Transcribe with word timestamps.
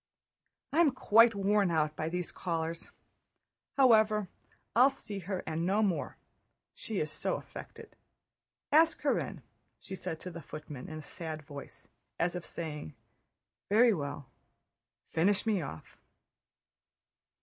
"I'm 0.73 0.89
quite 0.93 1.35
worn 1.35 1.69
out 1.69 1.95
by 1.95 2.09
these 2.09 2.31
callers. 2.31 2.89
However, 3.77 4.29
I'll 4.75 4.89
see 4.89 5.19
her 5.19 5.43
and 5.45 5.63
no 5.63 5.83
more. 5.83 6.17
She 6.73 6.99
is 6.99 7.11
so 7.11 7.35
affected. 7.35 7.95
Ask 8.71 9.01
her 9.01 9.19
in," 9.19 9.43
she 9.79 9.93
said 9.93 10.19
to 10.21 10.31
the 10.31 10.41
footman 10.41 10.89
in 10.89 10.97
a 10.97 11.01
sad 11.03 11.43
voice, 11.43 11.87
as 12.19 12.35
if 12.35 12.47
saying: 12.47 12.95
"Very 13.69 13.93
well, 13.93 14.25
finish 15.11 15.45
me 15.45 15.61
off." 15.61 15.99